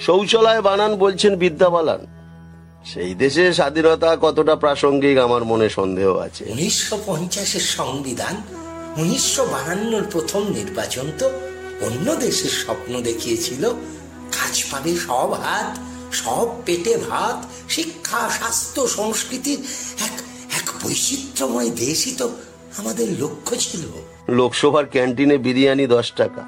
শৌচালয় 0.05 0.63
বানান 0.69 0.93
বলছেন 1.05 1.33
বিদ্যা 1.43 1.69
বালান 1.75 2.03
সেই 2.91 3.13
দেশে 3.23 3.45
স্বাধীনতা 3.59 4.11
কতটা 4.25 4.55
প্রাসঙ্গিক 4.63 5.17
আমার 5.27 5.43
মনে 5.45 5.69
সন্দেহ 5.79 6.09
আছে। 6.27 6.43
উনিশশো 6.55 6.97
পঞ্চাশের 7.07 7.65
সংবিধান, 7.79 8.35
উনিশশো 9.01 9.43
বাহান্নর 9.55 10.05
প্রথম 10.13 10.43
নির্বাচন 10.59 11.07
তো 11.21 11.27
অন্য 11.87 12.07
দেশের 12.25 12.55
স্বপ্ন 12.63 12.93
দেখিয়েছিল। 13.09 13.63
কাজ 14.37 14.55
পাবে 14.71 14.93
সব 15.07 15.31
হাত, 15.45 15.71
সব 16.21 16.47
পেটে 16.67 16.95
ভাত, 17.09 17.39
শিক্ষা, 17.69 18.23
স্বাস্থ্য, 18.39 18.81
সংস্কৃতির 18.99 19.61
এক 20.07 20.17
এক 20.59 20.67
বৈচিত্র্যময় 20.83 21.71
দেশই 21.85 22.13
তো 22.21 22.27
আমাদের 22.77 23.09
লক্ষ্য 23.23 23.57
ছিল। 23.57 23.83
লোকসভার 24.39 24.87
ক্যান্টিনে 24.87 25.37
বিরিয়ানি 25.39 25.87
দশ 25.87 26.13
টাকা 26.13 26.43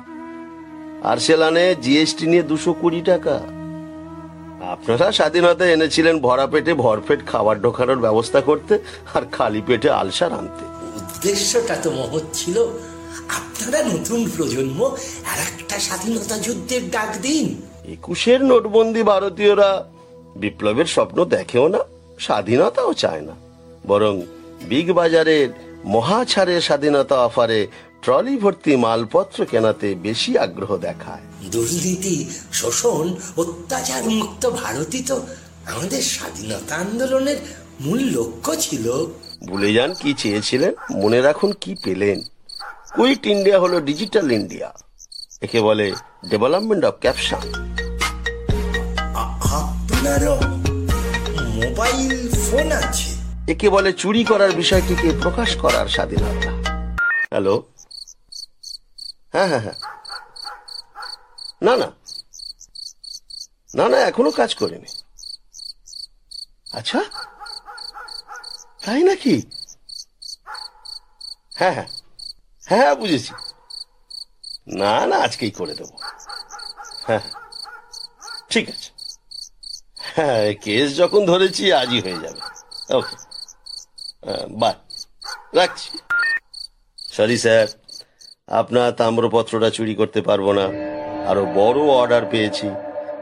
আরসেলানে 1.02 1.64
জিএসটি 1.82 2.24
নিয়ে 2.26 2.42
দুশো 2.42 2.72
কুড়ি 2.72 3.00
টাকা। 3.00 3.36
আপনারা 4.74 5.12
স্বাধীনতা 5.12 5.64
এনেছিলেন 5.66 6.16
ভরা 6.20 6.46
পেটে 6.46 6.72
ভরপেট 6.74 7.20
খাবার 7.26 7.56
ঢোকানোর 7.60 7.98
ব্যবস্থা 7.98 8.40
করতে 8.40 8.74
আর 9.14 9.22
খালি 9.32 9.62
পেটে 9.66 9.88
আলসার 9.90 10.32
আনতে। 10.32 10.64
উদ্দেশ্যটা 11.00 11.74
তো 11.76 11.90
মহৎ 11.90 12.22
ছিল। 12.32 12.56
আপনারা 13.28 13.80
নতুন 13.82 14.20
প্রজন্ম 14.36 14.80
আর 15.30 15.38
একটা 15.48 15.76
স্বাধীনতা 15.78 16.36
যুদ্ধের 16.38 16.90
ডাক 16.90 17.10
দিন। 17.22 17.46
একুশের 17.92 18.40
নোটবন্দি 18.44 19.02
ভারতীয়রা 19.02 19.70
বিপ্লবের 20.36 20.86
স্বপ্ন 20.86 21.24
দেখেও 21.24 21.68
না 21.68 21.80
স্বাধীনতাও 22.18 22.92
চায় 22.92 23.20
না। 23.20 23.34
বরং 23.86 24.14
বিগ 24.68 24.92
বাজারের 24.92 25.48
মহাছাড়ে 25.84 26.60
স্বাধীনতা 26.60 27.24
অফারে 27.24 27.66
ট্রলি 28.02 28.36
ভর্তি 28.36 28.76
মালপত্র 28.76 29.44
কেনাতে 29.44 29.94
বেশি 29.94 30.38
আগ্রহ 30.38 30.76
দেখায়। 30.76 31.20
দুর্নীতি 31.50 32.30
শোষণ 32.52 33.14
অত্যাচার 33.36 34.04
মুক্ত 34.04 34.50
ভারতই 34.50 35.02
তো 35.02 35.26
আমাদের 35.66 36.02
স্বাধীনতা 36.02 36.76
আন্দোলনের 36.76 37.36
মূল 37.80 37.98
লক্ষ্য 37.98 38.56
ছিল। 38.60 39.06
ভুলে 39.46 39.74
যান 39.74 39.94
কি 39.94 40.14
চেয়েছিলেন? 40.14 40.72
মনে 40.96 41.20
রাখুন 41.20 41.52
কি 41.60 41.76
পেলেন? 41.84 42.20
কুইট 42.94 43.26
ইন্ডিয়া 43.26 43.60
হলো 43.60 43.80
ডিজিটাল 43.80 44.32
ইন্ডিয়া। 44.32 44.72
একে 45.40 45.60
বলে 45.60 45.92
ডেভেলপমেন্ট 46.30 46.84
অফ 46.84 46.94
ক্যাপশন। 47.00 47.42
আপনারও 49.44 50.36
মোবাইল 51.40 52.28
ফোন 52.28 52.72
আছে? 52.72 53.09
একে 53.50 53.70
বলে 53.70 53.92
চুরি 53.92 54.24
করার 54.24 54.52
বিষয়টিকে 54.52 55.12
প্রকাশ 55.22 55.56
করার 55.56 55.88
স্বাধীনতা। 55.88 56.50
হ্যালো? 57.30 57.62
হ্যাঁ 59.32 59.48
হ্যাঁ 59.48 59.60
হ্যাঁ। 59.60 59.74
না 61.62 61.76
না। 61.76 61.92
না 63.74 63.88
না 63.88 63.96
এখনও 63.96 64.30
কাজ 64.30 64.54
করেনি। 64.54 64.86
আচ্ছা? 66.72 67.04
তাই 68.84 69.02
নাকি? 69.02 69.42
হ্যাঁ 71.54 71.72
হ্যাঁ। 71.72 71.86
হ্যাঁ 72.66 72.82
হ্যাঁ 72.82 72.94
বুঝেছি। 72.94 73.32
না 74.66 75.06
না 75.06 75.16
আজকেই 75.16 75.50
করে 75.50 75.74
দেবো। 75.74 75.98
হ্যাঁ 77.06 77.20
ঠিক 78.50 78.68
আছে। 78.68 78.90
হ্যাঁ 79.96 80.54
কেস 80.54 80.96
যখন 80.96 81.26
ধরেছি 81.26 81.72
আজই 81.72 82.00
হয়ে 82.00 82.18
যাবে। 82.18 82.40
ওকে। 82.94 83.29
বাই 84.60 84.74
রাখছি। 85.54 85.90
সরি 87.12 87.38
স্যার 87.38 87.66
আপনার 88.48 88.92
তাম্রপত্রটা 88.92 89.70
চুরি 89.70 89.94
করতে 89.94 90.20
পারব 90.20 90.46
না। 90.52 90.66
আরও 91.30 91.42
বড় 91.54 91.80
অর্ডার 91.80 92.24
পেয়েছি। 92.30 92.66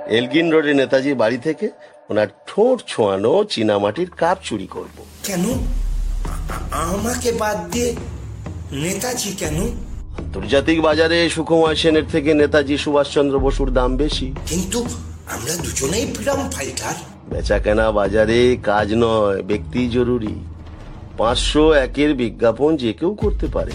এলগিন 0.06 0.46
রোডে 0.52 0.74
নেতাজি 0.74 1.14
বাড়ি 1.14 1.38
থেকে 1.38 1.66
ওনার 2.10 2.28
ঠোঁট 2.46 2.82
ছোঁয়ানো 2.86 3.44
চীনামাটির 3.44 4.10
কাপ 4.16 4.38
চুরি 4.42 4.66
করব। 4.66 4.96
কেন? 5.24 5.44
আমাকে 6.72 7.32
বাদ 7.32 7.58
দিয়ে 7.72 7.90
নেতাজি 8.72 9.30
কেন? 9.32 9.58
আন্তর্জাতিক 10.18 10.82
বাজারে 10.82 11.18
সুকুমার 11.30 11.76
সেনের 11.76 12.06
থেকে 12.12 12.34
নেতাজি 12.34 12.78
সুভাষচন্দ্র 12.78 13.38
বসুর 13.38 13.70
দাম 13.72 13.96
বেশি। 13.96 14.32
কিন্তু 14.46 14.78
আমরা 15.34 15.54
দুজনেই 15.64 16.04
ফ্রিডম 16.14 16.50
ফাইটার 16.50 16.94
বেচা 17.28 17.58
কেনা 17.58 17.92
বাজারে 17.92 18.56
কাজ 18.62 18.88
নয় 18.94 19.42
ব্যক্তি 19.42 19.88
জরুরি। 19.88 20.34
পাঁচশো 21.18 21.72
একের 21.72 22.14
বিজ্ঞাপন 22.14 22.76
যে 22.76 22.92
কেউ 22.92 23.14
করতে 23.14 23.46
পারে। 23.46 23.72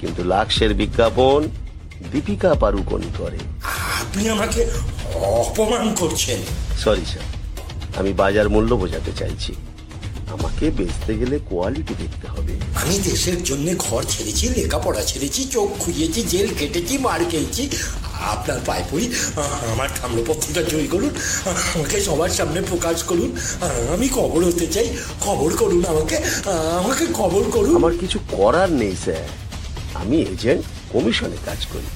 কিন্তু 0.00 0.24
লাক্সের 0.24 0.74
বিজ্ঞাপন 0.74 1.48
দীপিকা 2.12 2.54
পারুকনি 2.54 3.10
করে। 3.18 3.38
আপনি 4.00 4.28
আমাকে 4.28 4.66
অপমান 5.14 5.94
করছেন। 5.94 6.38
সরি 6.78 7.04
স্যার 7.06 7.26
আমি 7.96 8.12
বাজার 8.12 8.48
মূল্য 8.48 8.74
বোঝাতে 8.74 9.12
চাইছি। 9.12 9.52
আমাকে 10.32 10.70
বেচতে 10.70 11.18
গেলে 11.18 11.38
কোয়ালিটি 11.50 11.94
দেখতে 11.98 12.26
হবে। 12.28 12.52
আমি 12.74 12.98
দেশের 12.98 13.42
জন্য 13.42 13.66
ঘর 13.78 14.02
ছেড়েছি 14.08 14.48
লেখাপড়া 14.48 15.02
ছেড়েছি 15.02 15.44
চোখ 15.44 15.68
খুঁজেছি 15.78 16.22
জেল 16.22 16.48
কেটেছি 16.58 16.98
মার 16.98 17.20
খেয়েছি 17.30 17.62
আপনার 18.20 18.60
পায়ে 18.66 18.84
পড়ি 18.92 19.14
আমার 19.72 19.88
তাম্রপত্রটা 20.02 20.62
জয় 20.62 20.86
করুন। 20.90 21.10
আমাকে 21.74 22.00
সবার 22.00 22.28
সামনে 22.28 22.62
প্রকাশ 22.62 23.02
করুন। 23.02 23.36
আমি 23.92 24.08
খবর 24.08 24.44
হতে 24.44 24.66
চাই। 24.66 24.96
খবর 25.20 25.56
করুন 25.56 25.84
আমাকে। 25.84 26.16
আমাকে 26.78 27.06
খবর 27.14 27.44
করুন। 27.50 27.76
আমার 27.76 27.92
কিছু 28.00 28.18
করার 28.30 28.72
নেই 28.72 28.96
স্যার। 29.04 29.28
আমি 29.94 30.22
এজেন্ট 30.22 30.64
কমিশনে 30.92 31.36
কাজ 31.46 31.66
করি। 31.66 31.86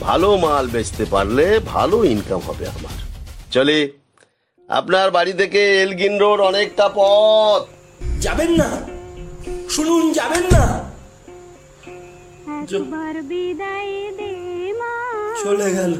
ভালো 0.00 0.36
মাল 0.36 0.68
বেচতে 0.68 1.04
পারলে 1.04 1.60
ভালো 1.66 2.04
ইনকাম 2.04 2.40
হবে 2.46 2.66
আমার। 2.68 2.98
চলে 3.50 3.92
আপনার 4.68 5.10
বাড়ি 5.10 5.32
থেকে 5.32 5.82
এলগিন 5.82 6.18
রোড 6.18 6.40
অনেকটা 6.40 6.90
পথ। 6.94 7.62
যাবেন 8.20 8.50
না। 8.50 8.70
শুনুন 9.70 10.12
যাবেন 10.12 10.44
না। 10.52 10.90
একবার 12.62 13.22
বিদায় 13.22 14.12
দে 14.16 14.33
চলে 15.42 15.72
গেল। 15.72 15.94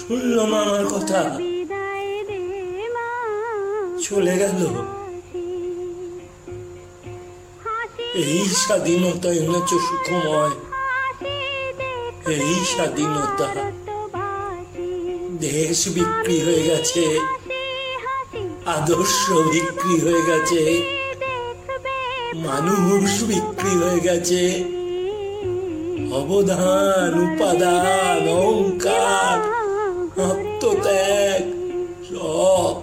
শুনলো 0.00 0.46
না 0.46 0.58
আমার 0.60 0.86
কথা। 0.86 1.38
চলে 4.02 4.38
গেল। 4.38 4.60
এই 8.14 8.46
স্বাধীনতা 8.48 9.28
এনেছে 9.32 9.78
সুখময়। 9.78 10.54
এই 12.34 12.54
স্বাধীনতা 12.64 13.48
দেশ 15.40 15.88
বিক্রি 15.88 16.40
হয়ে 16.40 16.62
গেছে। 16.62 17.20
আদর্শ 18.66 19.30
বিক্রি 19.30 20.00
হয়ে 20.00 20.22
গেছে। 20.22 20.60
মানুষ 22.34 23.22
বিক্রি 23.22 23.70
হয়ে 23.70 24.00
গেছে। 24.00 24.75
অবদান 26.12 27.12
উপাদান 27.24 28.24
অহংকার 28.34 29.36
আত্মত্যাগ 30.22 31.42
সব 32.08 32.74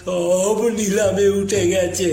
সব 0.00 0.56
নিলামে 0.76 1.26
উঠে 1.30 1.62
গেছে 1.66 2.10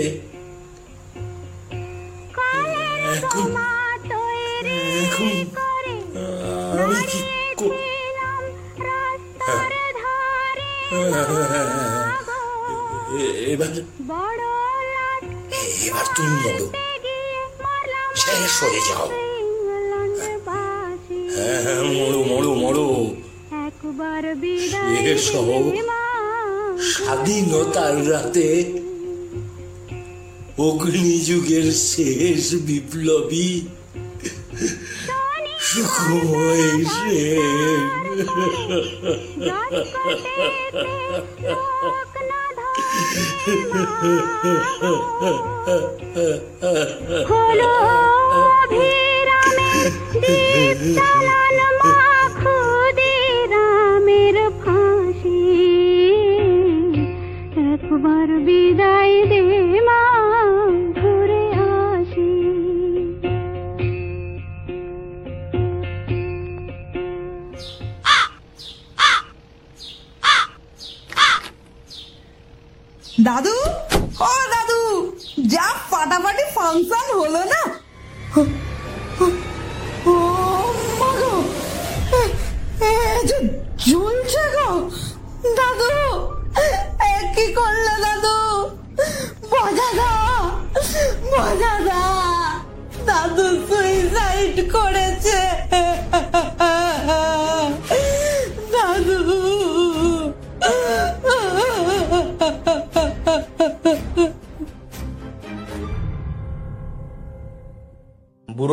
এখন 3.14 3.48
এখন 4.98 5.84
আমি 6.74 7.00
কি 7.10 7.20
এবার 15.84 16.06
তুমি 16.14 16.34
মরো 16.36 16.66
শেষ 18.16 18.52
হয়ে 18.62 18.80
যাও 18.88 19.27
বাসি 21.38 21.60
হ্যাঁ 21.64 21.84
মরো 21.96 22.20
মরো 22.24 22.52
মরো। 22.54 22.88
একবার 23.66 24.24
বিদায় 24.34 24.96
স্বাধীনতার 26.90 27.96
রাতে 28.10 28.48
অগ্নিযুগের 30.58 31.66
শেষ 31.86 32.44
বিপ্লবী 32.66 33.50
সুখময় 35.60 36.66
হলো 47.30 47.72
देव 49.84 50.94
समान 50.94 51.58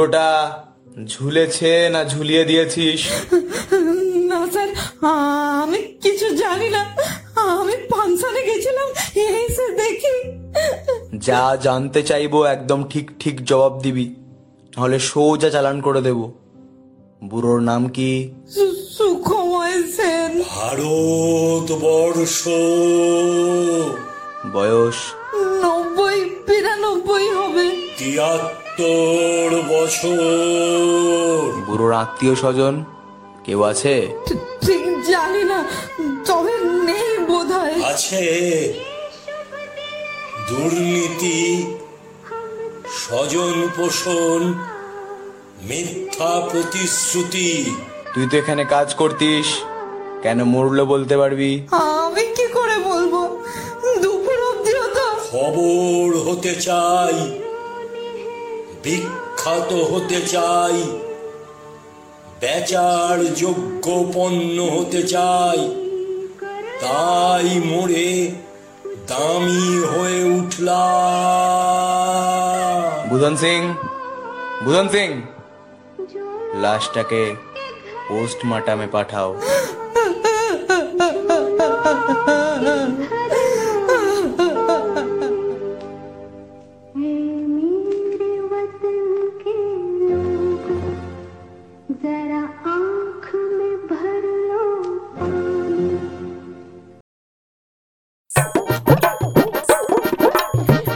বুড়োটা 0.05 0.63
ঝুলেছে 1.05 1.89
না 1.89 2.05
ঝুলিয়ে 2.05 2.43
দিয়েছিস? 2.43 3.05
না 4.15 4.47
স্যার 4.51 4.67
আমি 5.61 5.77
কিছু 5.77 6.35
জানি 6.35 6.69
না। 6.69 6.95
আমি 7.35 7.73
ফাংশনে 7.73 8.45
গেছিলাম 8.45 8.89
এসে 9.21 9.71
দেখি। 9.71 10.31
যা 11.17 11.57
জানতে 11.63 12.03
চাইব 12.03 12.43
একদম 12.43 12.83
ঠিক 12.83 13.11
ঠিক 13.19 13.45
জবাব 13.45 13.81
দিবি 13.81 14.05
নাহলে 14.77 14.99
সোজা 14.99 15.49
চালান 15.49 15.81
করে 15.81 16.01
দেব। 16.01 16.31
বুড়োর 17.23 17.59
নাম 17.59 17.87
কি? 17.87 18.31
সু- 18.53 18.73
সুখময় 18.97 19.83
সেন। 19.83 20.41
ভারতবর্ষ। 20.49 22.47
বয়স? 24.53 24.95
নব্বই 25.35 26.21
বিরানব্বই 26.47 27.29
হবে। 27.29 27.93
তিয়াত্তর 27.97 29.61
বছর। 29.67 31.61
বুড়োর 31.65 31.93
আত্মীয় 31.93 32.35
স্বজন? 32.35 32.83
কেউ 33.43 33.63
আছে? 33.63 34.07
ঠিক- 34.61 35.03
জানি 35.03 35.43
না 35.43 35.63
তবে 36.25 36.53
নেই 36.59 37.17
বোধ 37.17 37.51
হয় 37.51 37.83
আছে 37.83 38.73
দুর্নীতি 40.49 41.65
স্বজন 42.89 43.67
পোষণ 43.75 44.53
মিথ্যা 45.61 46.47
প্রতিশ্রুতি। 46.51 47.75
তুই 48.15 48.27
তো 48.31 48.37
এখানে 48.37 48.65
কাজ 48.65 48.95
করতিস। 48.95 49.45
কেন 50.21 50.43
মরলো 50.43 50.85
বলতে 50.85 51.17
পারবি? 51.17 51.67
তো 55.45 55.51
খবর 55.51 56.09
হতে 56.25 56.53
চাই 56.55 57.15
বিখ্যাত 58.83 59.73
হতে 59.73 60.21
চাই 60.21 60.77
বেচার 62.39 63.25
যোগ্য 63.35 63.85
পণ্য 64.13 64.61
হতে 64.61 65.01
চাই 65.07 65.59
তাই 66.81 67.59
মোড়ে 67.65 68.31
দামি 69.07 69.77
হয়ে 69.83 70.23
উঠলাম। 70.23 70.79
বুধন 73.09 73.35
সিং 73.35 73.61
বুধন 74.65 74.87
সিং 74.89 75.09
লাশটাকে 76.55 77.35
পোস্টমার্টামে 78.09 78.87
পাঠাও। 78.87 79.29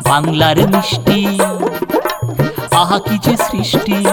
বাংলার 0.09 0.57
মিষ্টি। 0.57 1.39
আহা, 2.71 2.99
কি 2.99 3.17
যে 3.17 3.37
সৃষ্টি। 3.37 4.05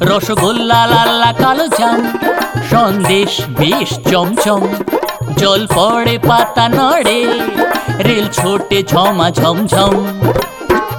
রসগোল্লা 0.00 0.86
লাল্লা 0.86 1.32
কালো 1.32 1.68
জাম। 1.68 2.18
সন্দেশ, 2.70 3.40
বেশ 3.48 4.10
চমচম। 4.10 4.60
জল 5.36 5.66
পড়ে, 5.74 6.18
পাতা 6.18 6.68
নড়ে। 6.68 7.26
রেল 7.98 8.28
ছোটে, 8.32 8.82
ঝমা, 8.82 9.30
ঝমঝম। 9.30 10.04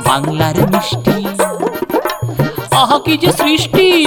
বাংলার 0.05 0.55
মিষ্টি। 0.57 1.27
আহা, 2.71 2.99
কি 2.99 3.17
যে 3.17 3.31
সৃষ্টি। 3.31 4.05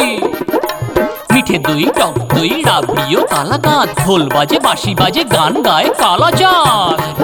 মিঠে 1.32 1.58
দই 1.58 1.84
টক, 1.84 2.34
দই 2.34 2.62
রাবড়িও 2.66 3.26
কালাকাঁদ। 3.26 3.88
ঢোল 4.06 4.28
বাজে, 4.34 4.60
বাঁশি 4.60 4.94
বাজে, 4.94 5.24
গান 5.24 5.62
গায় 5.62 5.88
কালা 5.98 6.30
কালাচাঁদ। 6.30 7.22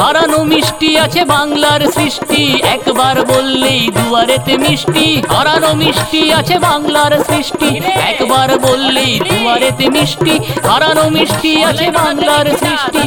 হারানো 0.00 0.40
মিষ্টি 0.52 0.90
আছে 1.04 1.22
বাংলার 1.24 1.80
সৃষ্টি। 1.96 2.42
একবার 2.74 3.16
বললেই 3.32 3.82
দুয়ারেতে 3.96 4.54
মিষ্টি। 4.64 5.06
হারানো 5.34 5.70
মিষ্টি 5.82 6.32
আছে 6.32 6.58
বাংলার 6.58 7.12
সৃষ্টি। 7.28 7.68
একবার 8.10 8.48
বললেই 8.58 9.12
দুয়ারেতে 9.28 9.86
মিষ্টি। 9.96 10.34
হারানো 10.68 11.04
মিষ্টি 11.16 11.52
আছে 11.64 11.86
বাংলার 11.90 12.46
সৃষ্টি। 12.62 12.98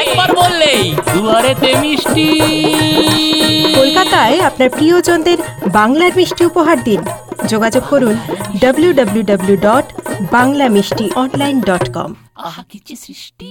একবার 0.00 0.30
বললেই 0.40 0.82
দুয়ারেতে 1.14 1.70
মিষ্টি। 1.82 2.28
কলকাতায় 3.76 4.36
আপনার 4.40 4.70
প্রিয়জনদের 4.70 5.38
বাংলার 5.78 6.12
মিষ্টি 6.16 6.42
উপহার 6.50 6.78
দিন। 6.84 7.00
যোগাযোগ 7.48 7.82
করুন 7.90 8.16
W 8.62 8.92
W 8.92 9.24
W 9.30 9.56
dot 9.56 9.86
Bangla 10.32 10.66
mishti 10.68 11.06
online 11.22 11.56
dot 11.60 11.86
কম 11.96 12.10
আহা 12.46 12.62
কিছু 12.72 12.94
সৃষ্টি। 13.06 13.50